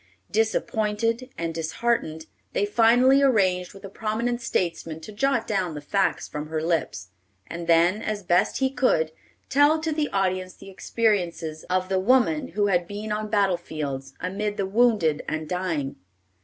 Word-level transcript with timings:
Disappointed 0.31 1.29
and 1.37 1.53
disheartened, 1.53 2.25
they 2.53 2.65
finally 2.65 3.21
arranged 3.21 3.75
with 3.75 3.85
a 3.85 3.89
prominent 3.89 4.41
statesman 4.41 4.99
to 5.01 5.11
jot 5.11 5.45
down 5.45 5.75
the 5.75 5.79
facts 5.79 6.27
from 6.27 6.47
her 6.47 6.59
lips; 6.63 7.09
and 7.45 7.67
then, 7.67 8.01
as 8.01 8.23
best 8.23 8.57
he 8.57 8.71
could, 8.71 9.11
tell 9.47 9.79
to 9.79 9.91
the 9.91 10.09
audience 10.09 10.55
the 10.55 10.71
experiences 10.71 11.65
of 11.65 11.87
the 11.87 11.99
woman 11.99 12.47
who 12.57 12.65
had 12.65 12.87
been 12.87 13.11
on 13.11 13.29
battle 13.29 13.57
fields, 13.57 14.15
amid 14.19 14.57
the 14.57 14.65
wounded 14.65 15.21
and 15.27 15.47
dying. 15.47 15.97